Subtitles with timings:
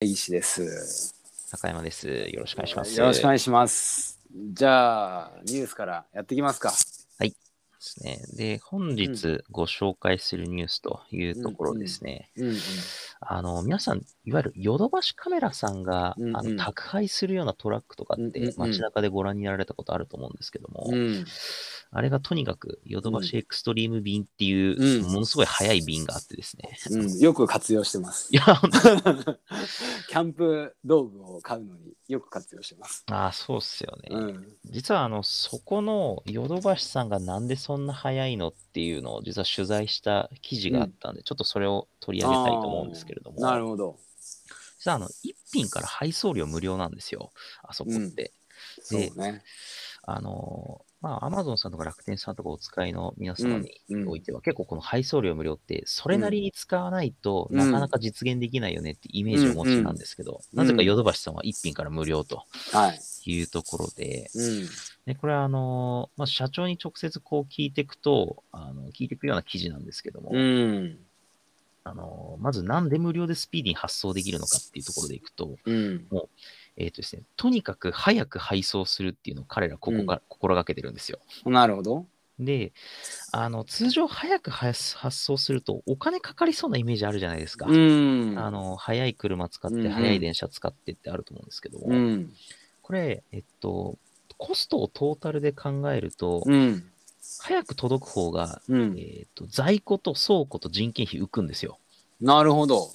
[0.00, 1.12] 石です。
[1.50, 2.08] 中山です。
[2.08, 3.00] よろしくお願いします。
[3.00, 4.20] よろしくお願いします。
[4.52, 6.70] じゃあ、ニュースからやっていきますか。
[6.70, 7.34] で
[7.80, 8.20] すね。
[8.36, 12.30] で、本日ご紹介するニュースというところですね。
[13.20, 21.24] あの、皆さん、いわゆるヨドバシカメラさんが、うんうんあの宅配するようなトラックとかってうんうんうん街中でご覧になられたことあると思うんですけども、うん。
[21.90, 26.76] あれがとにかくヨドバシエクストリーム便っていう、うんものすごい速い便があってですね。
[26.90, 33.04] うん、よく活用してます キャンプ道具を買うのによく活用してます。
[33.10, 34.08] ああ、そうっすよね。
[34.10, 34.56] うん。
[34.66, 43.98] 実はあの、そこのヨドバシさんがなんでそんな早いのっていうのを実は取材した記事があったんで、ちょっとそれを取り上げたいと思うんですけれども、なるほど。
[44.78, 48.32] 実はあの、一品から配送料無料なんですよ、あそこって。
[48.82, 49.42] そうね。
[50.02, 63.00] あの、まあ、アマゾンさんとか楽天さんとかお使いの皆様にうんうんおいては、結構この配送料無料って、それなりに使わないとうんなかなか実現できないよねってイメージをお持ちなんですけど、うんなぜかヨドバシさんは一品から無料とはい。
[63.30, 64.68] いうところで、うん。
[65.04, 70.98] で、これはあの、まあ、社長に直接こう聞いていくと、あの、聞いていくような記事なんですけども、うん。
[71.88, 76.06] あの、まずなんで無料でスピーディーに発送できるのかっていうところでいくと、うん。
[76.76, 81.18] えっ、とですね、とにかく早く配送するっていうのを彼らここが、心がけてるんですよ。
[81.46, 82.06] なるほど。
[82.38, 82.72] で、
[83.32, 87.66] あの、通常早く発発送するとお金かかりそうなイメージあるじゃないですか。
[87.66, 88.34] うん。
[88.36, 92.32] あの、早い車使って、早い電車使ってってあると思うんですけども、うん。
[92.82, 93.98] これ、えっと、
[94.36, 96.84] コストをトータルで考えると、うん。
[97.40, 98.98] 早く届く方が、うん。
[98.98, 101.78] えっと、在庫と倉庫と人件費浮くんですよ。
[102.20, 102.90] なるほど。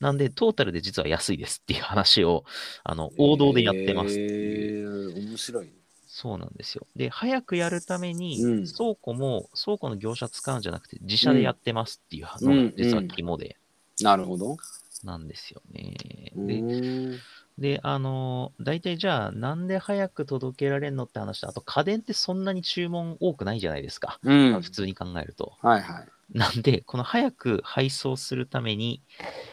[0.00, 2.44] なんで、トータルで実は安いですっていう話を、
[2.84, 5.10] あの、王道でやってますっていう。
[5.12, 5.70] えー、面白い。
[6.06, 6.86] そうなんですよ。
[6.96, 13.56] で、早くやるために、うん倉庫も、倉庫の業者使うんじゃなくて、自社でやってますっていうのが、実は肝で、
[14.00, 14.56] なるほど。
[15.04, 16.32] なんですよね。
[16.36, 17.18] うで、
[17.58, 24.18] で、あの、大体じゃあ、なんで早く届けられるのって話と、あと家電ってそんなに注文多くないじゃないですか。
[24.22, 24.62] うん。
[24.62, 25.54] 普通に考えると。
[25.62, 26.08] はいはい。
[26.32, 29.00] なんで、この早く配送するために、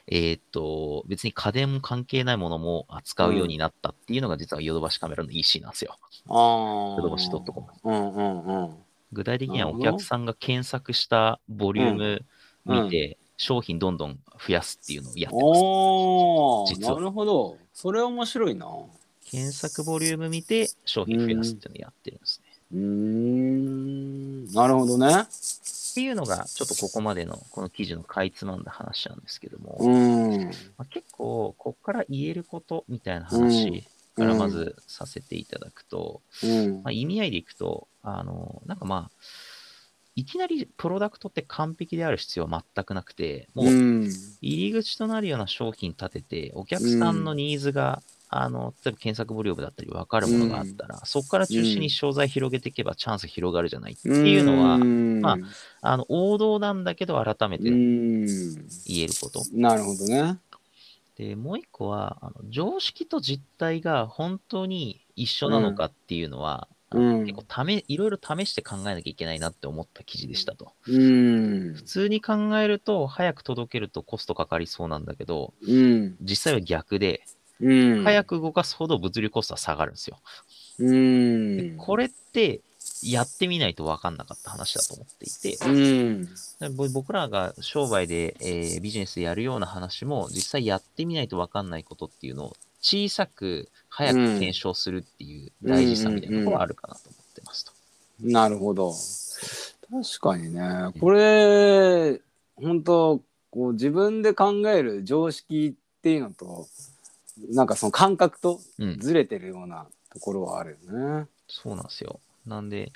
[0.08, 5.98] えーっと、別に家電も関係ないものも扱うようになったっていうのが、実はヨドバシカメラの EC なんですよ。
[6.28, 6.96] ああ。
[6.98, 7.68] ヨドバシ .com。
[7.84, 8.76] うんうんうん。
[9.14, 12.26] 具体的にはお客さんが検索したボリューム
[12.66, 15.60] うん見て、商品どんどん増やすっていうのをやってます。
[15.62, 17.58] お実はーなるほど。
[17.74, 18.68] それ面白いな。
[18.68, 18.86] う
[19.30, 22.54] 検索ボリューム見て、商品増やすっていうのをやってるんですね。
[22.76, 24.46] ーん。
[24.54, 25.08] なるほどね。
[25.12, 30.46] っていうのが、ちょっとここまでのこの記事のかいつまんだ話なんですけども、うん。
[30.46, 33.84] まあ、結構、ここから言えることみたいな話
[34.16, 39.12] からまずさせていただくと、うんまあ、意味合いでいくと、あの、なんかまあ、
[40.16, 44.04] いきなりプロダクトって完璧である必要は全くなくて、もううん。
[44.42, 54.80] 入り口となるような商品立てて、お客さんのニーズが、あの、例えば検索ボリュームだったり分かるものがあったら、そこから中心に商材広げていけばチャンス広がるじゃないっていうのは、
[55.22, 55.38] ま
[55.82, 58.28] あの、王道なんだけど改めてうん。
[58.86, 59.44] 言えること。
[59.54, 60.40] なるほどね。
[61.18, 70.74] で、もう一個は、あの常識と実態が本当に一緒なのかっていうのは、うん結構ため、いろいろ試して考えなきゃいけないなって思った記事でしたと。
[70.88, 71.84] うん普。
[71.84, 76.16] 通に考えると、早く届けるとコストかかりそうなんだけど、うん。
[76.22, 77.24] 実際は逆で、
[77.60, 78.04] うん。
[78.04, 80.20] 早く動かすほど物流コストは下がるんですよ。
[80.80, 81.58] うん。
[81.58, 82.62] でこれって、
[83.02, 86.94] やってみないと分かんなかった話だと思っていて、うん。
[86.94, 92.54] 僕らが商売で、えービジネスでやるような話も、実際やってみないと分かんないことっていうのを、
[92.84, 97.72] 小さく早く検証するっていう大事さみたいなところはあるかなと思ってますと。
[98.20, 98.94] なるほど。
[99.90, 100.92] 確かにね。
[101.00, 102.20] これ、
[102.56, 103.22] 本当
[103.52, 106.68] こう自分で考える常識っていうのと、
[107.52, 111.28] なんかその感覚とうん、ずれてるようなところはあるよね。
[111.48, 112.20] そうなんですよ。
[112.46, 112.92] なんで、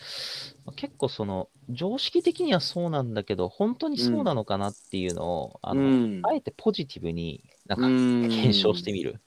[0.66, 9.22] まあ結構その、常識的にはそうなんだけど、本当にそうなのかなっていうのを、あの、うんあえてポジティブになんかうん検証してみる。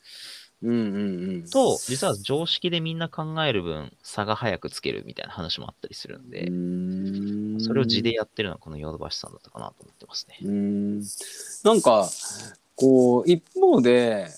[0.63, 1.49] うんうんうん。
[1.49, 10.39] と、実は常識でみんな考える分、差が早くつけるみたいな話もあったりするんで、うんそれを地でやってるのはこのヨドバシさんだったかなと思ってますね。
[10.43, 11.01] うん
[11.63, 12.09] なんか
[12.77, 14.29] こう一方で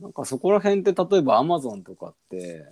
[0.00, 2.66] なんかそこら辺って例えばアマゾンとかって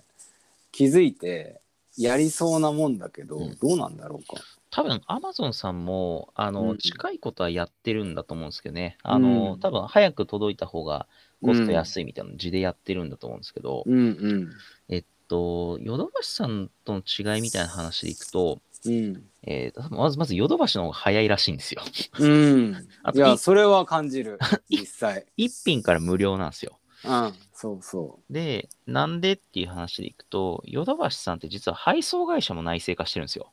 [0.71, 1.61] 気づいて
[1.97, 4.41] やりそうなもんだけど、うんどうなんだろうか。
[4.73, 8.97] 多分、アマゾンさんも、あの、うん近いことはやってるんだと思うんですけどね。
[9.03, 11.05] あの、うん多分、早く届いた方が
[11.43, 14.49] コスト安いみたいなの地でやってるんだと思うんですけど、うんうん
[14.89, 21.83] えっと、ヨドバシさんとの違いみたいな話でいくと、うんえーとまず、まずヨドバシの方が早いらしいんですよ。
[22.19, 24.39] うん あといいやそれは感じる
[24.69, 25.27] 実際。
[25.37, 26.79] 一品から無料なんですよ。
[27.05, 33.51] うん、そうそで、なんでっていう話でいくと、ヨドバシさんって実は配送会社も内製化してるんですよ。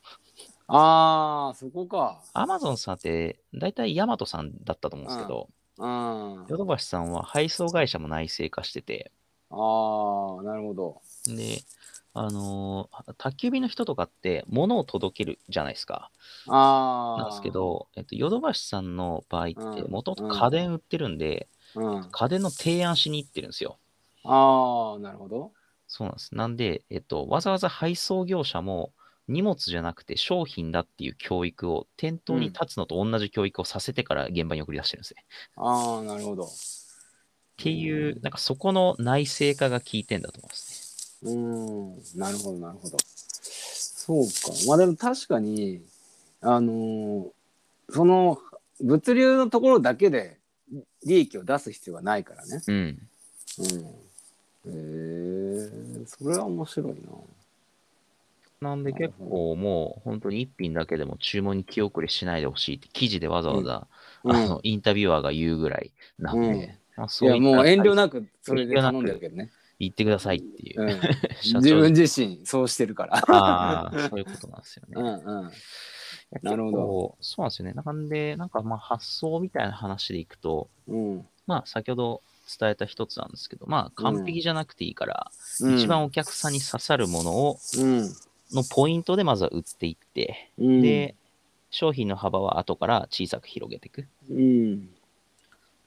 [0.70, 0.76] う。
[0.76, 2.22] ああ、そこか。
[2.32, 6.46] アマゾンさんって、大体ヤマトさんだったと思うんですけど、うん。
[6.49, 9.11] ヨドバシさんは配送会社も内製化してて、
[9.50, 9.56] あ
[10.40, 11.00] あ、なるほど。
[11.26, 11.62] で、
[12.12, 16.11] あのー宅急便の人とかって物を届けるじゃないですか。
[16.49, 17.22] ああ。
[17.22, 22.11] なんですけ、ど、えっと、ヨドバシさんの場合って、うんもともと家電売ってるんで、うん。
[22.11, 23.78] 家電の提案しに行ってるんですよ。
[24.25, 25.52] ああ、なるほど。
[25.87, 26.34] そうなんです。
[26.34, 28.93] なんで、えっと、わざわざ配送業者も
[29.31, 35.25] 荷物じゃなくて商品だっていう教育を店頭に立つのと同じ教育をさせてから現場に送り出してるんですね。
[35.56, 36.44] ああ、なるほど。
[36.44, 36.49] っ
[37.56, 41.32] ていう、なんかそこの内製化が効いてんだと思いますね。
[41.32, 42.97] うん、なるほど、なるほど。
[43.03, 44.31] そうか。
[44.67, 45.82] まあでも確かに、
[46.41, 47.31] あのー
[47.93, 48.38] その
[48.81, 50.38] 物流のところだけで
[51.05, 52.62] 利益を出す必要はないからね。
[52.67, 52.77] うん。
[53.59, 53.67] うん。
[53.67, 53.91] へ
[54.67, 57.11] えそれは面白いな。
[58.60, 63.86] なんで結構もう本当に一品だけでも注文に気遅れしないでほしいって記事でわざわざ、
[64.22, 66.68] うんあのインタビュアーが言うぐらいなんで、うん
[66.98, 69.50] まあ、そういもう遠慮なくそれで頼んでるけどね。
[69.78, 70.90] 言ってくださいっていう、うん、
[71.40, 73.16] 社長自分自身そうしてるから。
[73.16, 74.94] ああ、そういうことなんですよね。
[74.94, 75.50] うんうん。
[76.42, 77.72] なるほどそうなんですよね。
[77.72, 81.26] なんで、なんかまあ発想みたいな話でいくと、うん。
[81.46, 82.22] まあ先ほど
[82.58, 85.30] 伝えた一つなんですけど、まあ完璧じゃなくていいから、
[85.62, 88.10] うん一番お客さんに刺さるものを、うん。
[88.52, 91.14] のポイントでまずは売っていって、うん、で、
[91.70, 94.06] 商品の幅は後から小さく広げていく。
[94.31, 94.88] うん。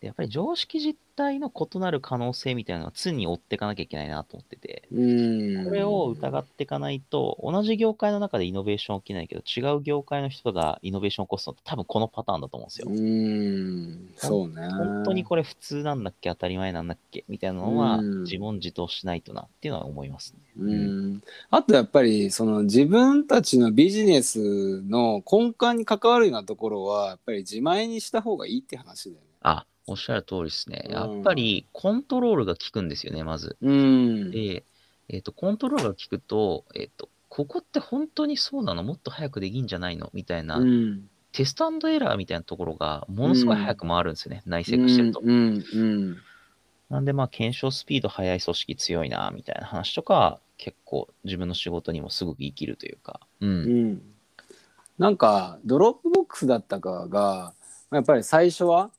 [0.04, 5.64] でやっぱり常識実態の異なる可能性みたいなのは常に追っていかなきゃいけないなと思ってて、うん。
[5.64, 12.88] これを疑っていかないと、同じ業界の中でイノベーション起きないけど、違う業界の人がイノベーション起こすのって多分このパターンだと思うんですよ。
[12.90, 14.14] うん。
[14.18, 14.68] そうね。
[14.72, 20.40] 本当にこれ普通なんだっけ当たり前なんだっけみたいなのはうん自問自答しないとなっていうのは思いますね。
[20.58, 29.28] うんあとやっぱりその自分たちのビジネスの根幹に関わるようなところはやっぱり自前にした方がいいって話だよね。
[29.44, 30.84] あ、おっしゃる通りですね。
[30.86, 33.58] うんやっぱりコントロールが効くんですよね、まず。
[33.62, 34.32] うん。
[34.32, 34.64] で、
[35.10, 38.84] えっ、と、コントロールが効くと、えっ、と、ここって本当にそうなの？
[38.84, 40.10] もっと早くできんじゃないの？
[40.14, 41.10] みたいな、うん。
[41.32, 45.22] テストエラーみたいなところがものすごい早く回るんですよね、内製化してると。
[46.90, 53.20] なんで、まあ、検証スピード速い組織強いな、みたいな話とか、結構自分の仕事にもすごく生きるというか。
[53.42, 53.48] う。
[53.48, 54.02] うんん。
[55.00, 57.54] なんか Dropbox だったかが
[57.92, 58.92] やっぱり最初は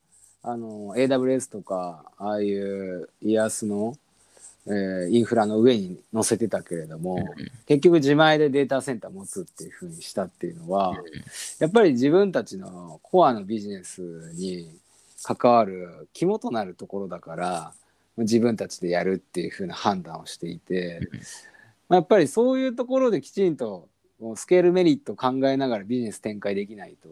[0.44, 3.96] あの AWS とかああいう IaaS の、
[4.66, 7.18] えーインフラの上に載せてたけれども、
[7.66, 10.96] 結局自前でデータセンター持つっていうふうにしたっていうのは、
[11.58, 14.70] やっぱり自分たちのコアのビジネスに
[15.22, 17.72] 関わる肝となるところだから
[18.18, 21.00] 自分たちでやるっていうふうな判断をしていて、
[21.88, 23.88] まあやっぱりそういうところできちんと
[24.36, 27.08] スケールメリットを考えながらビジネス展開できないと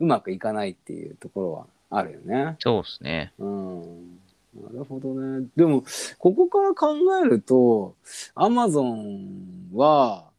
[0.00, 2.56] うまくいかないっていうところはあるよね。
[2.58, 3.32] そうですね。
[3.38, 4.20] うん
[4.54, 5.48] なるほどね。
[5.56, 5.84] でも、
[6.18, 7.96] ここから考えると、
[8.34, 10.30] アマゾンは、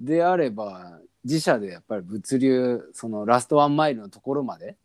[0.00, 4.76] であれば、自社でやっぱり物流、そのラストワンマイルのところまで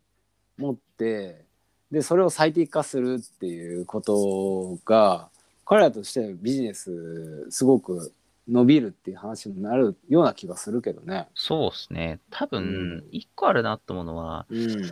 [0.57, 1.45] 持って、
[1.91, 5.29] で、それを最適化するっていうことが、
[5.65, 8.13] 彼らとしてビジネス、すごく
[8.47, 11.27] 伸びるっていう話になるような気がするけどね。
[11.33, 12.19] そうですね。
[12.29, 14.91] 多うん分、一個あるなと思うのは、うん。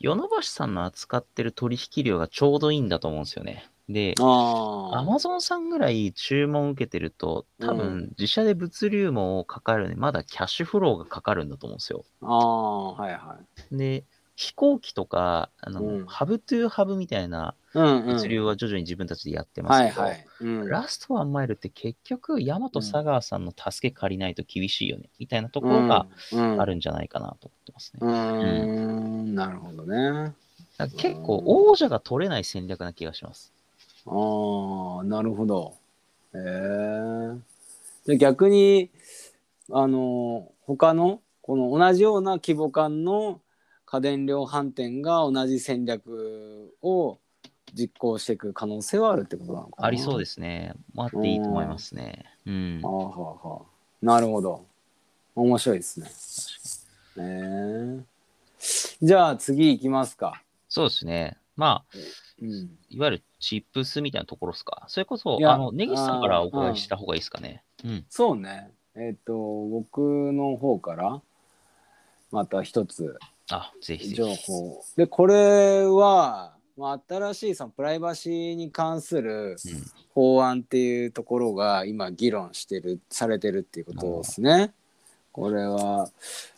[0.00, 3.70] ヨノバシさんの扱ってる取引量がちょうどいいんだと思うんですよね。
[3.88, 4.14] で。
[4.18, 12.04] アマゾンさんぐらい注文受けてると、多う分自社で物流網かかるのに、まだキャッシュフローがかかるんだと思うんですよ。
[12.22, 13.76] ああ、はいはい。
[13.76, 14.04] で、
[14.40, 18.06] 飛行機とか、あの、うんハブトゥーハブみたいなうんうん。
[18.14, 20.26] 物流は徐々に自分たちでやってますけど、はいはい。
[20.40, 26.06] うんラストワンマイルって結局、ヤマト佐川さんの助け借りないと厳しいよね、みたいなところが
[26.58, 27.98] あるんじゃないかなと思ってますね。
[28.00, 29.96] うーん、なるほどね。
[30.08, 30.32] だか
[30.78, 33.52] ら結構、王者が取れない戦略な気がします。
[34.06, 34.10] あ
[35.02, 35.74] あ、なるほど。
[36.34, 37.36] へえ。
[38.06, 38.90] じゃあ逆に、
[39.70, 43.40] あの、他の、この同じような規模感の
[43.90, 47.18] 家電量販店が同じ戦略を
[47.74, 49.88] 実行していく可能性はあるってことなのかな。
[49.88, 50.74] ありそうですすね。
[50.96, 52.24] あっていいと思いますね。
[52.46, 52.88] うんは。
[52.88, 54.64] あ、はあはあ、なるほど。
[55.34, 56.06] 面白いですね。
[57.18, 58.00] へえ。
[59.02, 60.40] じゃあ次行きますか。
[60.68, 61.36] そうですね。
[61.56, 61.98] まあ、
[62.40, 62.70] うん。
[62.90, 64.84] いわゆるチップスみたいなところですか。
[64.86, 67.64] それこそあの、根岸さんからお伺いした方がいいですかね。
[67.84, 68.06] うん。
[68.08, 68.70] そうね。
[68.94, 69.98] えっ、と、僕
[70.32, 71.20] の方から、
[72.30, 73.18] また一つ
[73.50, 74.46] あ、ぜひぜ情ひ。
[74.46, 74.82] 報。
[74.96, 79.56] で、これは、まあ、新しいそのプライバシーに関するうん
[80.12, 84.72] 法案っていうところが今議論してるされてるっていうことですね。
[85.32, 86.10] これは、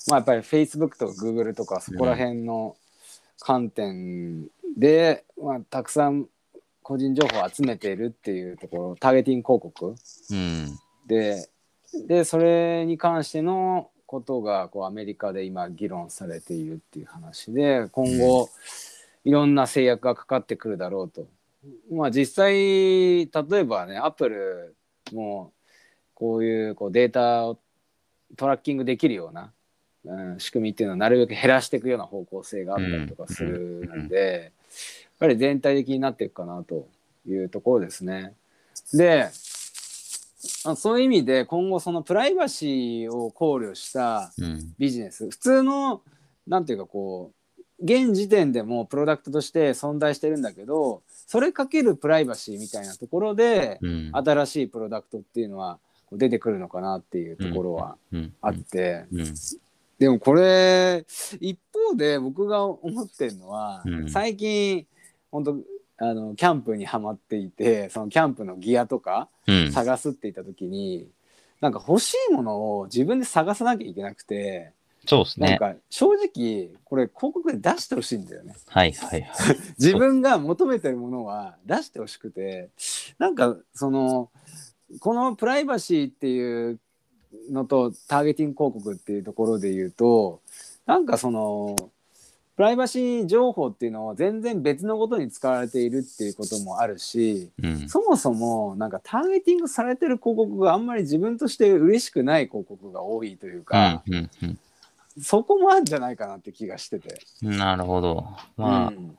[0.08, 2.76] まあ、やっぱり Facebook とか Google とかそこら辺の
[3.40, 4.46] 観点
[4.76, 6.26] で、まあ、たくさん
[6.82, 9.94] 個人情報を集めているっていうところターゲティング広告
[10.30, 10.78] うん。
[11.06, 11.48] で
[12.08, 18.50] でそれに関してのことがこうアメリカで今議論されているっていう話で今後、
[19.24, 21.26] いろんな制約がかかってくるだろうと。
[21.90, 24.76] まあ実際例えばねアップル
[25.14, 25.52] も
[26.12, 27.58] こういうこうデータを
[28.36, 29.50] トラッキングできるような、
[30.04, 34.52] うん、仕組みっていうのをなるべく減らしていくような方向性があったりとかするので、やっ
[35.20, 36.86] ぱり全体的になっていくかなと
[37.26, 38.34] いうところですね。
[38.92, 39.30] で
[40.64, 44.74] あそういう意味で今後そのプライバシーを考慮したうん。
[44.78, 46.02] ビジネス普通の
[46.46, 54.10] なんていうかこう現時点でもプロダクトとして存在してるんだけどそれかけるプライバシーみたいなところでうん。
[54.12, 58.32] 新しいプロダクトっていうのはこう出てくるのかなっていうところはうん。
[58.40, 59.34] あって、うん。
[59.98, 61.04] でもこれ
[61.40, 64.84] 一方で僕が思ってるのは、うん最近
[65.30, 65.56] 本当
[66.02, 69.72] あのキャンプにはまっていてそのキャンプのギアとかうん。
[69.72, 71.08] 探すって言った時に
[71.60, 74.72] なんか欲しいものを自分で探さなきゃいけなくて。
[75.04, 75.50] そうですね。
[75.50, 78.54] なんか正直これ広告で出してほしいんだよね。
[78.66, 79.56] はいはいはい。
[79.78, 82.70] 自分が求めてるものは出してほしくて
[83.18, 84.30] なんかその
[85.00, 86.80] このプライバシーっていう
[87.50, 90.40] のとターゲティング広告っていうところで言うと
[90.86, 91.74] なんかその
[92.62, 97.88] プライバシー情報っていうのを全然別のことに使われているっていうこともあるしうん。
[97.88, 104.58] そもそもなんかターゲティングされてる広告があんまり自分として嬉しくない広告が多いというか、うんうん
[105.20, 107.20] そこもあるんじゃないかなって気がしてて。
[107.42, 107.58] うん。
[107.58, 108.28] なるほど。
[108.56, 109.18] まあ、うん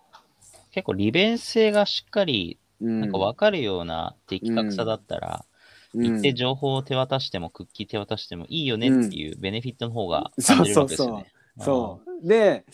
[0.72, 5.46] 結構利便性がしっかり、うんなんか分かるような的確さだったら、
[5.94, 11.26] 一定情報を手渡しても、クッキー手渡してもいいよねっていうベネフィットの方が感じるですよね。
[11.26, 11.26] そう
[12.24, 12.66] で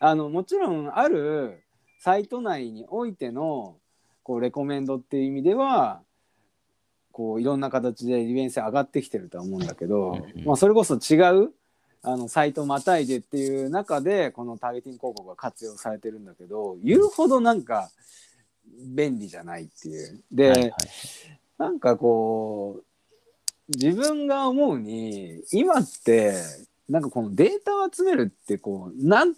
[0.00, 1.62] あのもちろんある
[2.00, 3.76] サイト内においての
[4.22, 6.02] こうレコメンドっていう意味では
[7.10, 10.44] こういろんな形で利便性上がってきてるとは思うんだけど、うんうん。
[10.44, 11.16] まあ、それこそ違
[11.46, 11.50] う
[12.02, 17.90] あのサイトまたいでっていう中でこのターゲティング広告が活用されてるんだけど言うほどなんか
[18.94, 20.22] 便利じゃないっていう。
[20.30, 20.72] で、はいはい。
[21.58, 22.84] なんかこう
[23.76, 26.34] 自分が思うに今って
[26.88, 29.34] なんかこのデータを集めるってこうなん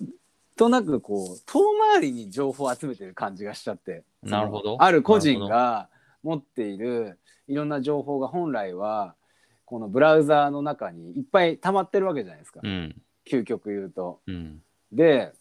[0.56, 1.60] となくこう遠
[1.92, 5.88] 回りに情報を集めてる感じがしちゃってなるほどある個人が
[6.22, 9.14] 持っているいろんな情報が本来は
[9.64, 12.96] このブラウザーの中にいっぱい溜まってるわけじゃないですか、うん。
[13.24, 14.20] 究極言うと。
[14.26, 14.62] うん。
[14.92, 15.32] で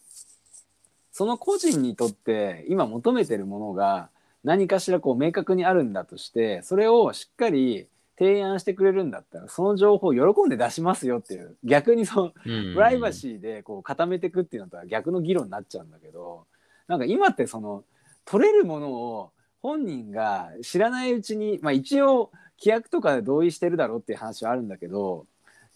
[1.12, 4.08] その個人にとって今求めてるものが
[4.44, 7.88] 何かしらこう明確にあるんだとしてそれをしっかり
[8.20, 11.56] 提案してくれるんだったらその情報を喜んで出しますよっていう。
[11.64, 12.74] 逆にそのうん。
[12.74, 16.44] プライバシーでこう固めていくっていうのとは逆の議論になっちゃうんだけど
[16.86, 17.82] なんか今ってその
[18.26, 25.24] 取れるものを本人が知らないうちに、まあ、一応規約とかで同意してるだろうっていう話はあるんだけど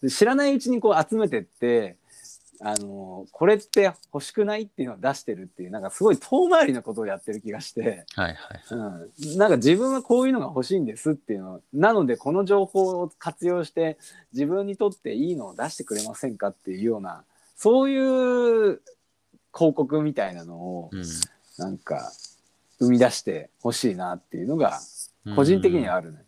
[0.07, 1.97] 知らないうちにこう集めてって
[2.61, 8.35] あのこれって欲しくないっていうのを出してるっていうなんかすごい遠回りなことをやってる気がして、はいはい。
[8.71, 13.97] うん、なんか自分はこういうのが欲しいんですっていうのなのでこの情報を活用して
[14.33, 17.23] 自分にとっていいのを出してくれませんかっていうような
[17.57, 18.81] そういう
[19.53, 21.03] 広告みたいなのをうん
[21.57, 22.11] なんか
[22.79, 24.79] 生み出してほしいなっていうのが
[25.35, 26.24] 個人的にはあるね。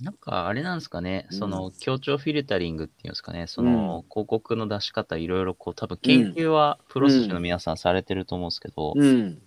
[0.00, 1.38] なんかあれなんですかね、うん。
[1.38, 9.42] その協調フィルタリングっていうんですかね、その広告の出し方いろいろこう多分研究はプロセスの皆さんされてると思うんですけど、うん、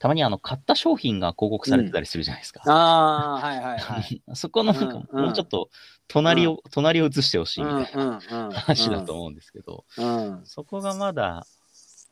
[0.00, 2.62] たまにあの買った商品が広告されてたりするじゃないですか。
[2.66, 4.22] ああはいはいはい。
[4.34, 5.24] そこのなんかうんうん。
[5.26, 5.70] もうちょっと
[6.08, 8.52] 隣を、隣を映してほしいみたいなうんうんうん。
[8.52, 10.40] 話だと思うんですけど、うん。
[10.44, 11.46] そこがまだ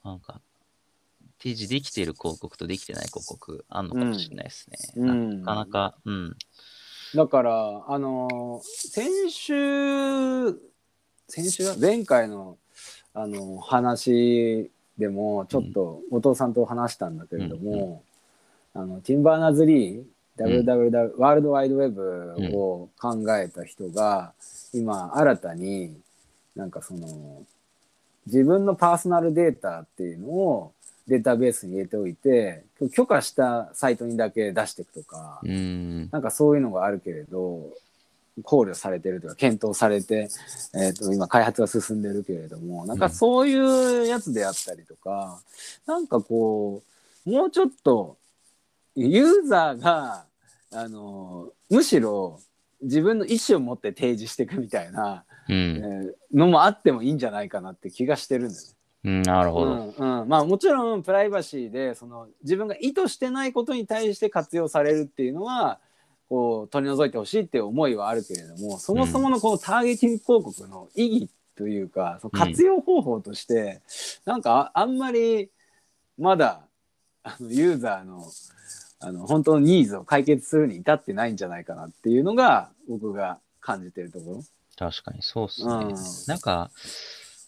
[0.05, 0.41] なんか
[1.43, 4.77] 提示できている広告とできてない広告あんのかもしれないですね。
[4.95, 5.43] うん。
[5.43, 6.37] なかなか、うん。
[7.15, 10.53] だからあの先週
[11.29, 11.77] 先週だ？
[11.81, 12.57] 前回の
[13.13, 18.03] あの話でもちょっと後藤さんと話したんだけれども、
[18.75, 20.05] あのティンバーナーズ・リー
[20.39, 24.33] WWW、ワールドワイドウェブを考えた人が、
[24.73, 25.97] 今新たに
[26.55, 27.43] なんかその
[28.27, 30.73] 自分のパーソナルデータっていうのを
[31.11, 32.63] データベースに入れておいて
[32.95, 36.09] 許可したサイトにだけ出していくとか、うん。
[36.11, 37.69] なんかそういうのがあるけれど
[38.45, 40.29] 考慮されてるというか検討されて、
[40.73, 45.43] えー、と今開発が進んでるけれどもなんかそういうやつであったりとか、
[45.85, 46.85] なんかこ
[47.27, 48.17] うもうちょっと
[48.95, 50.27] ユーザーが
[50.73, 52.39] あのむしろ
[52.83, 55.77] 自分の意思を持って提示していくみたいな、うえん。
[55.77, 58.69] ーのもあってもいいんじゃないかなって気がしてるんだよね。
[59.03, 59.73] うんなるほど。
[59.73, 65.79] うんうん、まあもちろんプライバシーでその自分が意図してないことに対して活用されるっていうのは
[66.29, 73.83] こう取り除いてほしいっていう思いはあるけれどもそもそものこのターゲティング広告の意義というか、その活用方法として、
[74.25, 75.51] なんかああんまり
[76.19, 76.63] まだ
[77.23, 78.25] あのユーザーの
[79.01, 84.43] あの本当のニーズを解決するに至ってないんじゃないかなっていうのが僕が感じてるところ。
[84.77, 85.75] 確かにそうっすね。
[85.75, 85.95] うん
[86.29, 86.71] なんか、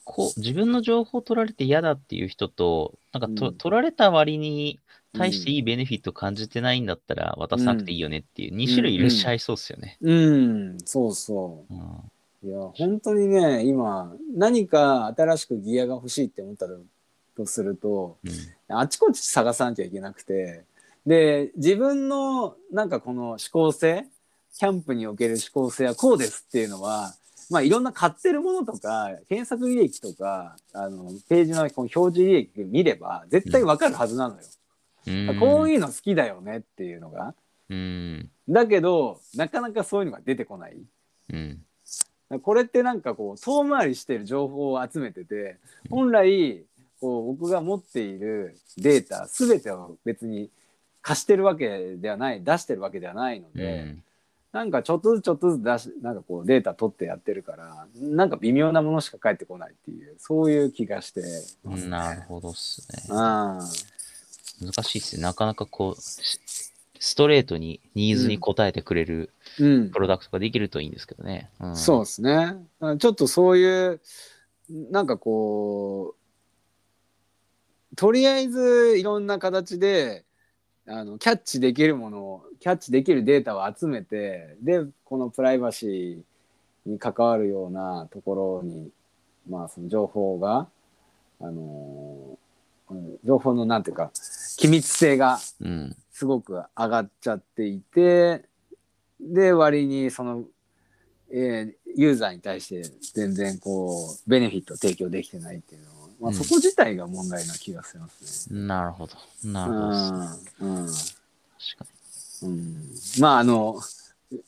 [0.05, 3.55] こう、自分の情報取られて嫌だっていう人と、なんかと、うん。
[3.57, 4.81] 取られた割に
[5.17, 9.99] 対していいベネフィット感じてないんだったら渡さなくていいよねっていう2種類いらっしゃいそうっすよね。
[10.01, 11.75] うん、そうそう。
[11.75, 12.11] うん。
[12.45, 16.67] いや本当にね今何か新しくギアが欲しいって思った
[17.37, 18.77] とするとうん。
[18.77, 20.65] あちこち探さなきゃいけなくて
[21.07, 24.07] で自分のなんかこの思考性
[24.59, 27.15] キャンプにおける思考性はこうですっていうのは
[27.53, 34.41] まあいろんな買ってるものとか検索履歴とかあのページのこの表示履歴見れば絶対わかるはずなのよ。
[34.41, 37.35] うんこういうの好きだよねっていうのが。
[37.69, 38.31] うん。
[38.49, 40.77] だけどなかなかそういうのが出てこない。
[41.33, 41.61] うん。
[42.43, 45.59] これってなんかこう遠回りしてる情報を集めてて
[45.91, 46.65] 本来
[47.01, 50.51] こう僕が持っているデータ全てを別に
[51.03, 54.03] 貸してるわけではない出してるわけではないのうで、ん。
[54.53, 61.23] なんかちょっとずつちょっとずつ出しなんかこうデータ取ってやってるからなんか微妙なものしか返ってこないっていうそういう気がして
[61.65, 61.91] ますね。
[61.91, 63.03] なるほどっすね。
[63.11, 63.61] あ
[64.61, 65.23] 難しいっすね。
[65.23, 66.39] なかなかこう、し
[66.99, 71.51] ストレートにニーズに応えてくれるうんプロダクトができるといいんですけどね。
[71.59, 72.57] うん、そうですね。
[72.99, 74.01] ちょっとそういう、
[74.71, 76.15] なんかこ
[77.93, 80.25] う、とりあえずいろんな形で、
[80.87, 88.91] あのキャッチできるものを、キャッチできるデータを集めて、で、このプライバシーに関わるようなところに、
[89.49, 90.69] まあ、その情報が、
[91.41, 92.39] あの
[92.91, 94.11] うん情報のなんていうか、
[94.57, 95.97] 機密性がうん。
[96.13, 98.45] すごく上がっちゃっていて
[99.19, 100.45] で割にその、
[101.33, 102.83] えーユーザーに対して
[103.15, 108.61] 全然こうベネフィットを提供できてないっていうのは、まあ、うんそこ自体が問題な気がしますね。
[108.61, 109.15] なるほど。
[109.45, 109.87] なるほど。
[109.87, 111.05] うんうん確
[111.79, 111.87] か
[112.45, 112.77] うん
[113.21, 113.81] まああの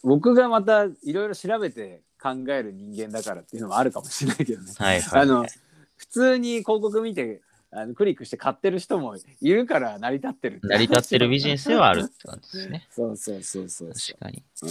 [0.02, 4.70] 僕がまたいろいろ調べて考える人間だからっていうのもあるかもしれないけどね。
[4.70, 4.74] に。
[4.76, 5.22] はいはい。
[5.22, 5.46] あの
[5.96, 12.87] 普通に広告見てあのクリックして買ってる人もいるから成り立ってる成り立ってるビジネスではあるって感じですね。
[12.94, 14.44] そうそうそうそうそ確かに。
[14.62, 14.66] う。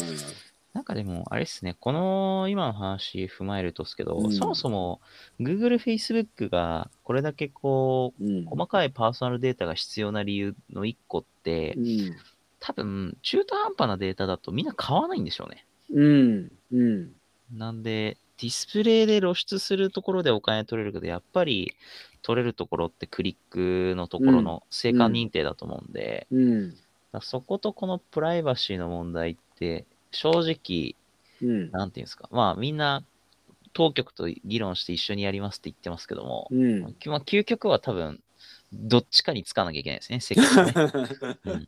[0.74, 4.32] なんかでも、あれですね、この今の話踏まえるとですけど、うん。
[4.32, 5.02] そもそも
[5.40, 8.38] Google、Facebook がこれだけこう、うん。
[8.38, 12.16] うん細かいパーソナルデータが必要な理由の一個って、うん。
[12.60, 15.66] 多分、中途半端なデータだとみんな買わないんでしょうね。
[15.94, 16.52] うん。
[16.72, 17.12] うん。
[17.52, 21.74] なんで、ディスプレイで露出するところでお金取れるけど、やっぱり
[22.22, 26.70] 取れるところってクリックのところの成果認定だと思うんで、うん。
[26.72, 26.80] だか
[27.14, 30.96] らそことこのプライバシーの問題って、正直、
[31.42, 31.72] うん。
[31.72, 33.04] なんていうんですか、まあみんな
[33.74, 36.82] 当局と議論して一緒にやりますって言ってますけども、うん。
[36.82, 38.22] まあ究極は多分、
[38.72, 40.74] どっちかにつかなきゃいけないですね、世界ね。
[41.46, 41.68] うん。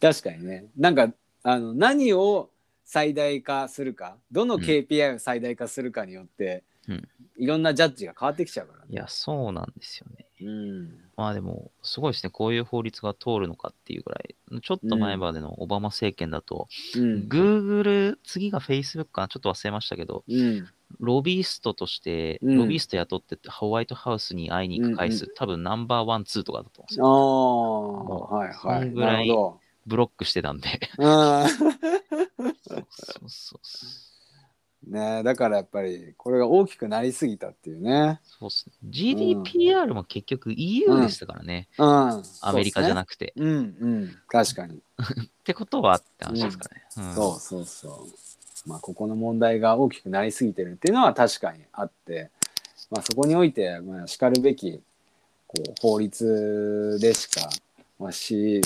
[0.00, 0.66] 確かにね。
[0.76, 2.50] なんかあの何を
[2.84, 4.60] 最大化するかどのうん。
[4.60, 8.86] KPI を最大化するかによって、うんいろんなジャッジが変わってきちゃうからね。
[8.90, 10.26] いや、そうなんですよね。
[10.42, 28.28] うんまあでも、すごいですね、こういう法律が通るのかっていうぐらい、ちょっと前までのオバマ政権だと、うん Google、次が Facebook かな、ちょっと忘れましたけど、うんロビーストとして、うんロビースト雇ってホワイトハウスに会いに行く回数、うん多分ナンバーワン、ツーとかだと思うんですあよ。
[28.30, 28.88] あはいはい。
[28.88, 30.68] そんぐらいなるほブロックしてたんで。
[30.98, 31.04] ど。
[31.04, 31.48] うん
[32.60, 34.09] そうそうそう
[34.86, 38.20] ねだからやっぱりこれが大きくなりすぎたっていうね。
[38.24, 38.72] そうっすね。
[38.88, 41.68] GDPR も結局 EU でしたからね。
[41.78, 41.86] うん。
[41.86, 43.32] アメリカじゃくなくて。
[43.36, 43.52] うんう
[43.86, 44.76] ん確かに。
[44.76, 44.80] っ
[45.44, 46.84] てことはって話ですからね。
[47.08, 48.06] うんそうそうそ
[48.66, 48.68] う。
[48.68, 52.30] まあここの問題が大きくなりすぎてるっていうのは確かにあって、
[52.90, 54.80] まあそこにおいてまあ叱るべき
[55.46, 57.48] こう法律でしか
[57.98, 58.60] まあし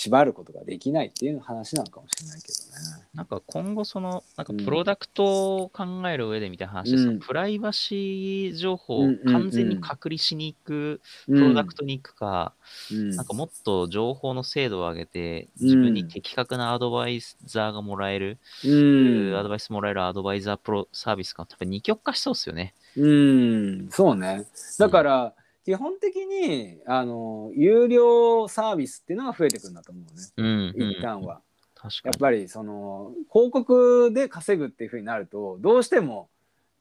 [0.00, 2.58] 縛ることができないっていう話なのかもしれないけど
[2.98, 3.04] ね。
[3.14, 4.64] なんか今後その、なんかうん。
[4.64, 12.52] プロダクトを考える上でみたいな話ですと、うんプライバシー情報をうんうんうん完全に隔離しに行くププロダクトに行くか、
[12.92, 13.10] うん。
[13.16, 15.66] なんかもっと情報の精度を上げて、うん。
[15.66, 19.36] 自分に的確なアドバイザーがもらえる、うん。
[19.36, 22.72] アドバイスもらえるアドバイザープロサービスが多分二極化しそうですよね。
[22.96, 24.46] うん、そうね。
[24.78, 25.34] だから、
[25.68, 30.90] 基本的にあの有料サービスっていうのが増えてくるんだと思うねうん、うん。
[30.92, 31.42] 一旦は。
[31.74, 32.12] 確かに。
[32.12, 36.30] やっぱりその広告で稼ぐっていうふうになるとどうしても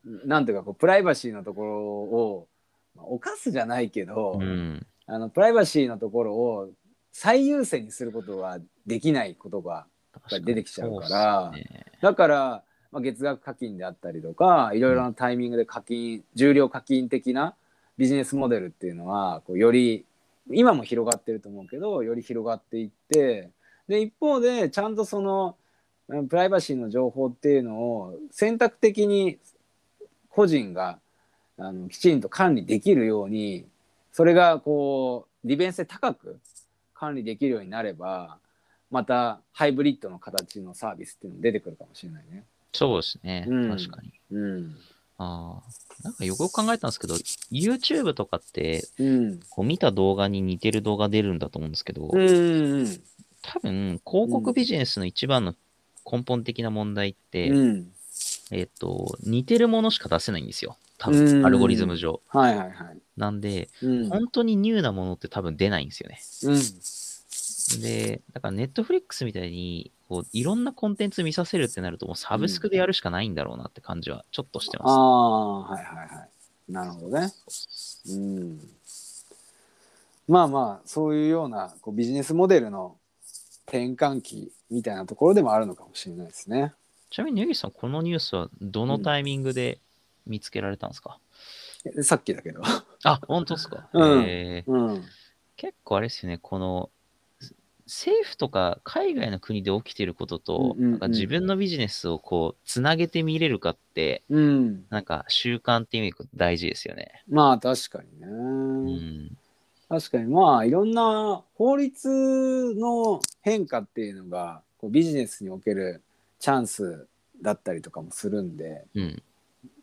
[0.06, 2.47] なんていうかこうプライバシーのところを
[2.95, 4.88] まあ犯すじゃないけど、うん。
[5.06, 6.69] あのプライバシーのところを
[7.12, 9.86] 最優先にすることができないことが
[10.45, 17.56] 出てきちゃうからねだから、まあ、月額課金であったりとかいろいろなタイミングで課金重量課金的な
[17.98, 20.06] ビジネスモデルっていうのはこうより
[20.52, 23.50] 今も広がってると思うけどより広がっていって
[23.88, 25.56] で一方でちゃんとその
[26.08, 29.38] うんプライバシーの情報っていうのを選択的に
[30.30, 31.00] 個人が
[31.58, 33.66] あのきちんと管理できるように
[34.12, 36.40] それがこう利便性高く
[36.94, 38.38] 管理できるようになれば
[38.90, 42.44] またハイブリッドの形のサービスっていうのも出てくるかもしれないね。
[42.74, 43.46] そうですね。
[43.48, 44.12] うん確かに。
[44.32, 44.76] うん。
[45.18, 46.04] ああ。
[46.04, 47.16] なんかよく考えたんですけど、
[47.52, 49.40] YouTube とかって、うん。
[49.50, 53.02] こう見た動画に似てる動画出るんだと思うんですけど、うんうん
[53.42, 55.56] 多分、広告ビジネスの一番の
[56.10, 57.88] 根本的な問題って、うん。
[58.52, 60.78] えっと、似てるものしか出せないんですよ。
[60.98, 62.22] 多うん分、アルゴリズム上。
[62.28, 62.98] はいはいはい。
[63.16, 64.10] なんで、うん。
[64.10, 66.20] 本当にニューなものって多分出ないんですよね。
[66.44, 66.62] うん。
[67.82, 74.92] で、だからネットフリックスみたいに、こう、いろんなコンテンツ見させるってなると、もうサブスクでやるしかないんだろうなって感じはちょっとしてあます。
[74.94, 76.30] あ、はいはいはい。
[76.72, 77.34] なるほどね。
[78.10, 78.60] うん。
[80.28, 82.98] まあまあ、そういうようなこうビジネスモデルの
[83.66, 86.74] 転換期みたいなところでもあるのかもしれないですね。
[87.10, 89.80] ちなみに、根岸さん、このニュースはどのタイミングで
[90.26, 91.20] 見つけられたんですか、
[91.98, 92.62] えさっきだけど。
[93.04, 95.04] あ、本当ですか、 うんえーうん。
[95.56, 96.90] 結構あれですよね、この、
[97.88, 104.86] 政府とか海外の国で起きてることと、うんうんうんなんか自分のビジネスをこう、つなげて見れるかって、うん。
[104.89, 107.23] なんか習慣って意味で大事ですよね。
[107.30, 108.28] まあ確かにね。
[108.28, 108.36] う
[109.26, 109.38] ん。
[109.89, 116.02] 確かにまあいろんな法律の変化っていうのがこうビジネスにおける
[116.39, 117.08] チャンス
[117.41, 119.23] だったりとかもするんで、うん。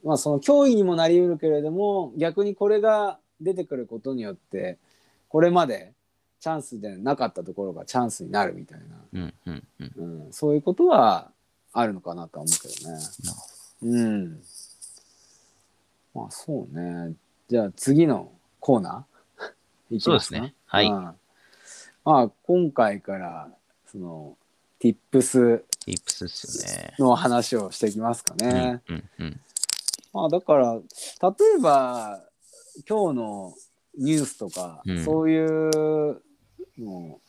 [0.04, 4.76] まあ、その脅威にもなりうるけれども逆にこれが出てくることによって
[5.28, 5.93] これまで
[6.44, 9.34] チャンスでなかったところがチャンスになるみたいな、うん。
[9.46, 9.62] うん。
[9.80, 10.24] うん。
[10.26, 11.30] うん、そういうことは
[11.72, 12.98] あるのかなとは思うけどね。
[13.82, 14.42] うん。
[16.14, 17.14] まあそうね。
[17.48, 18.30] じゃあ次の
[18.60, 19.96] コーナー？
[19.96, 21.14] いきますかそうですねはいうんま
[22.04, 23.48] あ今回から
[23.90, 24.36] その
[24.80, 25.62] Tips。
[26.98, 28.82] の話をしていきますかね。
[28.90, 28.96] うん。
[28.96, 29.04] うん。
[29.18, 29.40] うん。
[30.12, 30.80] まあだから例
[31.56, 32.20] えば
[32.86, 33.54] 今日の
[33.96, 36.20] ニュースとか、うんそういう
[36.78, 37.20] のを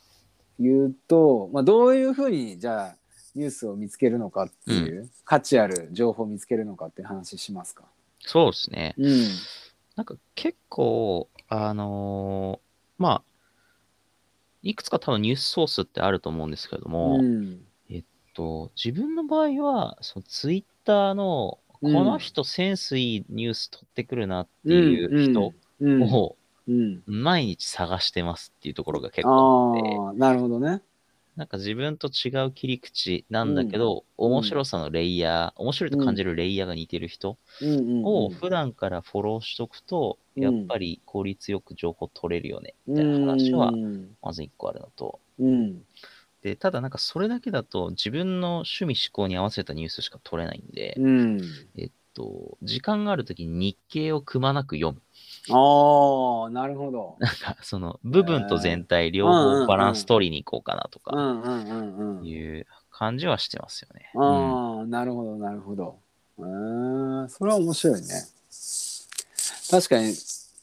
[0.59, 2.95] 言うと、まあ、どういうふうにじゃあ
[3.35, 7.83] ニュースを見つけるのかっていう、価値ある情報を見つけるのかっていう話しますか？
[8.19, 8.95] そうですね。
[8.97, 9.27] うん。
[9.95, 13.23] なんか結構、あのーまあ、
[14.63, 17.61] いくつか多分ニュースソースってあると思うんですけれども、うん。
[18.33, 26.03] と自分の場合は、そのツイッターの、こうんの人センスいいニュース取ってくるなっていう人うん。
[26.03, 26.35] を
[26.67, 27.03] うん。
[27.05, 29.73] 毎日探してますっていうところが結構
[30.09, 30.81] あって、なるほどね。
[31.35, 37.69] なんか自分と違う切り口なんだけど、面白さのレイヤー、面白いと感じるレイヤーが似てる人うん。
[37.69, 40.43] うんうんを普段からフォローしとくと、うん。
[40.43, 44.15] やっぱり効率よく情報取れるよね、みたいな話はうん。
[44.21, 45.81] まず一個あるのと、うん。
[46.41, 51.39] で、ただなんかそれだけだと自分の趣味思考に合わせたニュースしか取れないんで、うん。
[51.75, 55.01] えっと、時間があるときに日経をくまなく読む。
[55.51, 57.17] ああなるほど。
[57.19, 62.25] なんかその部分と全体両うんうんうん方バランス取りに行こうかなとうかんうんうんうん。
[62.25, 64.09] いう感じはしてますよね。
[64.13, 65.97] うんああ、なるほどなるほど。
[66.39, 68.07] えー、それは面白いね。
[69.69, 70.13] 確かに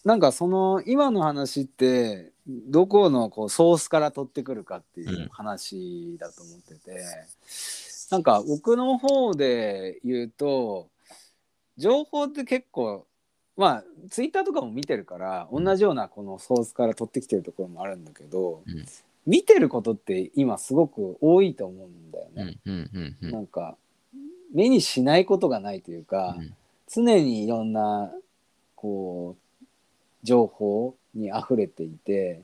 [0.04, 7.02] なんかその今の話ってどこのこうソースから取ってくるかっていう話だと思ってて、
[8.10, 10.88] なんか僕の方で言うと
[11.76, 13.06] 情報って結構
[13.56, 15.64] まあツイッターとかも見てるからうん。
[15.64, 18.86] 同じようなこのソースから取ってきてるところもあるんだけど、うん。
[19.26, 22.56] 見てることって今すごく多いと思うんだよね。
[23.20, 23.76] なんか
[24.52, 26.54] 目にしないことがないというか、うん。
[26.88, 28.12] 常にいろんな
[28.74, 29.64] こう
[30.22, 32.42] 情報に溢れていて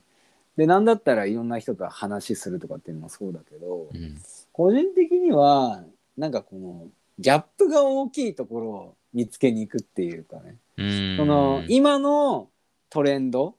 [0.57, 4.19] で何だったらいろんな人と話するとかっていうのもそうだけど、うん。
[4.53, 5.83] 個人的には
[6.17, 6.87] なんかこの
[7.19, 10.59] ギャップが大きいところを見つけに行くっていうかね、うん
[11.17, 12.49] その今の
[12.91, 13.57] トレンド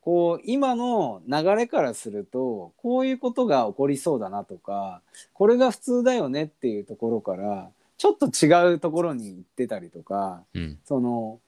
[0.00, 5.02] こう今の流れからするとこういうことが起こりそうだなとか
[5.32, 11.40] これが普通だよねっていうところからちょっと違うところに行ってたりとかうんその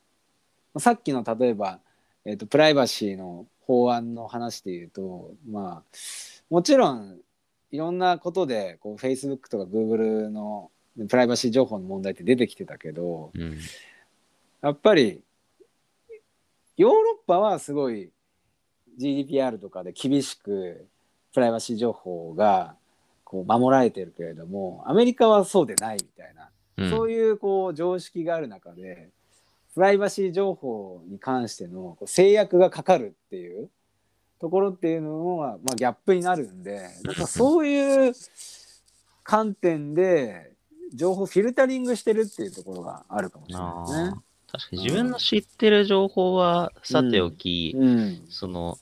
[0.79, 1.81] さっきの例えば
[2.25, 5.97] えー、とプライバシーの法案の話で言うとまあ
[6.51, 7.19] もちろん
[7.71, 10.71] いろんなことでこう Facebook とか Google の
[11.09, 13.59] プライバシー情報の問題って出てきてたけどうん。
[14.63, 15.23] やっぱり
[16.77, 18.11] ヨーロッパはすごい
[18.99, 20.87] GDPR とかで厳しく
[21.33, 22.75] プライバシー情報が
[23.25, 29.11] こう守られてるけれどもアメリカはそうでないみたいな、うん、そういうこう常識がある中で
[29.75, 33.71] プライバシー情報に関してのこう制約がかかるっていう
[34.41, 38.13] ところっていうのは、まあ、ギャップになるんでだからそういう
[39.23, 40.53] 観点で
[40.95, 44.21] 情報フィルタリングしてるっていうところがあるかもしれないですね
[44.51, 44.83] 確かに。
[44.83, 48.27] 自分の知ってる情報はさておき、うん。
[48.29, 48.79] その、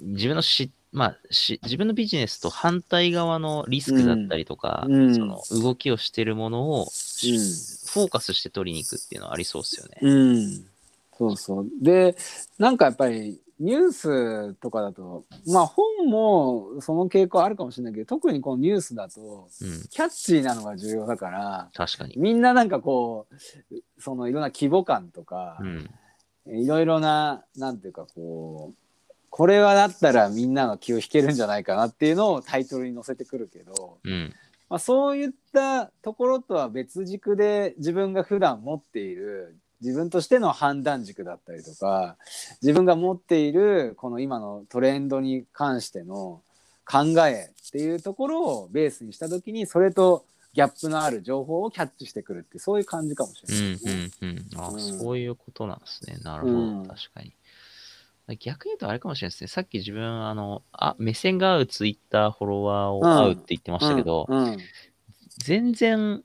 [0.00, 4.94] 自分のし、まあし、自分のビジネスと反対側のリスクだったりとか、うん。
[4.94, 5.14] うん。
[5.14, 9.98] その動きをしてるものを、フォーカスして取りに行くっていうのはありそうですよね。
[10.00, 10.66] うん、
[11.16, 11.66] そうそう。
[11.80, 12.16] で
[12.58, 19.82] なんかやっぱりニュースとかだとまあ本もその傾向あるかもしれないけど特にこのニュースだとうん。
[19.88, 22.14] キャッチーなのが重要だから確かに。
[22.16, 25.90] みんななんかこうそのいろんな規模感とかう、ん。
[26.46, 28.84] いろいろななんていうかこう
[29.30, 34.32] これはだったらみんなの気を引けるんじゃないかなっていうのをタイトルに載せてくるけど、うん。
[34.68, 42.16] まあ、そういったところとは別軸で自分が普段持っている自分としての判断軸だったりとか
[42.62, 46.42] 自分が持っているこの今のトレンドに関しての
[46.86, 54.10] 考えっていうところをベースにした時にそれとギャップのある情報をキャッチしてくるってそういう感じかもしれうなんいですね。
[54.22, 54.60] うんうん。
[54.60, 56.18] あ、うんそういうことなんですね。
[56.22, 56.54] なるほど。
[56.54, 57.34] うん確かに。
[58.38, 59.48] 逆に言うとあれかもしれないですね。
[59.48, 64.58] さっき自分、あの、あ、目線が合うツイッターフォロワーを合うって言ってましたけど、うんうん
[65.38, 66.22] 全然、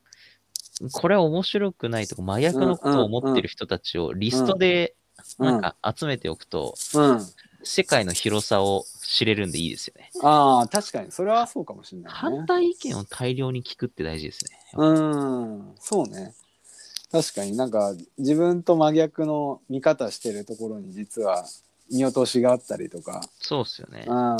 [0.91, 4.99] これは面白くないとか、真逆のことを思ってる人たちをリストで、うん
[5.37, 7.19] なんか集めておくと、うん
[7.63, 10.11] 世界の広さを知れるんでいいですよね。
[10.23, 12.17] ああ確かにそれはそうかもしれないね。
[12.17, 14.51] 反対意見を大量に聞くって大事ですね。
[14.75, 16.33] うん、そうね。
[17.11, 21.45] 確かになんか自分と真逆の見方してるところに実は
[21.91, 24.13] 見落としがあったりとか、そうっすよねう。
[24.13, 24.37] ん、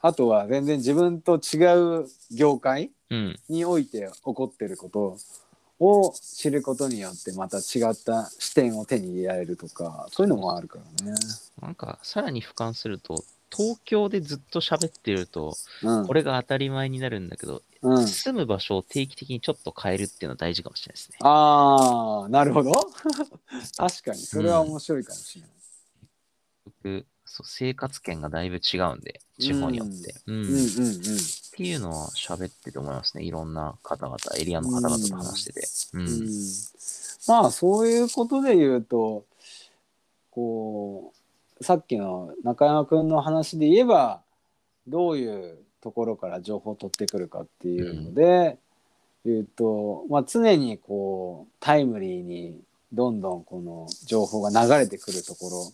[0.00, 3.36] あとは全然自分と違う業界うん。
[3.48, 5.18] において起こってること
[5.78, 11.14] を知ることによってまた違った視点を手に入れられるとかそういうのもあるからね。
[11.60, 21.18] なんか、さらに俯瞰すると、東京でずっと喋ってると、うん、これが当たり前になるんだけど、うん、住む場所を定期的にちょっと変えるっていうのは大事かもしれないですね。
[21.20, 22.72] ああなるほど
[23.76, 25.50] 確かにそれは面白いかもしれない。
[26.82, 30.14] 僕そう生活圏がだいぶ違うんで、地方によって。
[30.26, 30.56] うんうんうんうん
[31.56, 33.24] っていうのは喋ってて思いますね。
[33.24, 35.66] いろんな方々、エリアの方々と話してて。
[35.94, 36.00] うん。
[36.02, 36.28] うん
[37.26, 39.24] まあそういうことで言うと
[40.30, 41.12] こ
[41.60, 44.20] うさっきの中山君の話で言えば
[44.86, 48.58] どういうところから情報を取ってくるかっていうので、
[49.24, 52.60] 言うと、まあ、常にこうタイムリーに
[52.92, 55.72] どんどんこの情報が流れてくるところ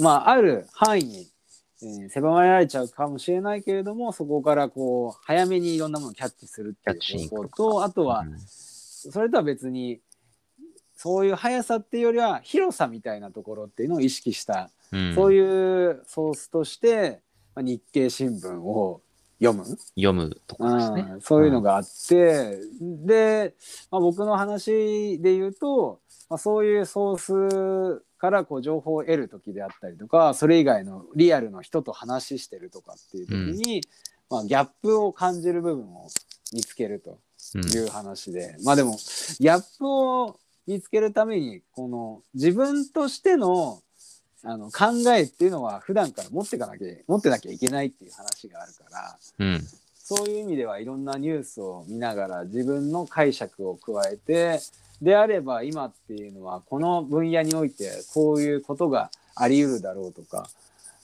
[0.00, 1.26] まあある範囲に、
[1.82, 7.56] えー狭められちゃうかもしれないけれどもそこからこう早めにいろんなものをキャッチするっていう方行く。
[7.56, 10.00] 法とあとは、それとは別に
[10.96, 17.20] そういう速さっていうよりは広さみたいなところっていうのを意識した、うん、そうういうソースとして、
[17.54, 19.00] まあ、日経新聞を
[19.40, 19.64] 読む、
[19.94, 21.06] 読むとかですね。
[21.12, 23.54] うんそういうのがあって、で、
[23.92, 33.80] まあ、僕の話で言うと、まあ、そういうソースからこう情報を得る時であったりとかそれ以外のリアルの人と話してるとかっていう時に、
[34.28, 36.08] まあ、ギャップを感じる部分を
[36.52, 37.12] 見つけると。
[37.12, 37.18] うん
[37.60, 38.98] いう話で、まあでも
[39.38, 43.80] ギャップを見つけるためにこの自分としての
[44.44, 49.66] あの考えっていうのは普段から持ってかなきゃ持ってなきゃいけないっていう話があるからうん。
[49.96, 54.60] そういう意味ではいろんなニュースを見ながら自分の解釈を加えて
[55.00, 60.48] であれば今っていうのはこの分野においてこういうことがあり得るだろうとか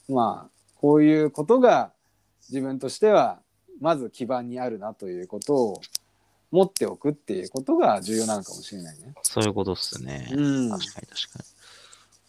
[0.08, 1.92] まあこういうことが
[2.50, 3.38] 自分としては
[3.80, 5.80] まず基盤にあるなということを
[6.50, 9.12] 持っておくっていうことが重要なのかもしれないね。
[9.22, 10.28] そういうことっすね。
[10.32, 11.44] うん確かに確かに。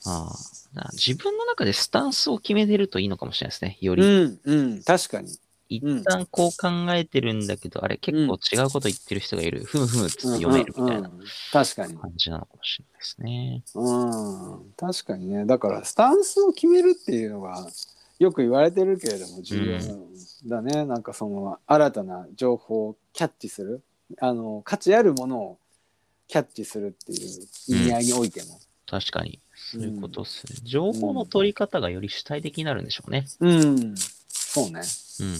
[0.07, 0.33] あ
[0.77, 3.77] あ自分の中でスタンスを決めてるといいのかもしれないですね。
[3.81, 4.03] より。
[4.03, 5.37] うんうん確かに。
[5.67, 9.63] 一旦こう考えてるんだけど、あれ結構違うこと言ってる人がいる。
[9.63, 11.95] ふむふむっつって読めるみたいなうんうんうん確かに。
[11.95, 13.63] 感じなのかもしれないですね。
[13.73, 17.67] うん確かにねだからスタンスを決めるっていうのが
[18.19, 23.81] よく言われてるけれども重要だね、なんかその新たな情報をキャッチする
[24.21, 25.57] あの価値あるものを
[26.27, 29.39] キャッチするっていう意味合いにおいても、確かに。
[29.55, 30.55] そういうことっすね。
[30.63, 33.25] 情報の取り方がより主体的になるんでしょうね。
[33.39, 33.95] うん。
[34.27, 34.81] そうね。
[35.19, 35.27] うん。
[35.27, 35.37] うん、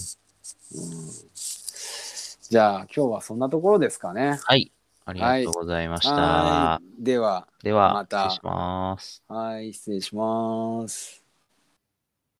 [2.49, 4.39] じゃあ今日はそんなところですかね。
[4.43, 4.71] はい。
[5.05, 6.13] ありがとうございました。
[6.15, 7.03] はい。
[7.03, 9.23] では、では、また失礼します。
[9.27, 11.24] はい、失礼します。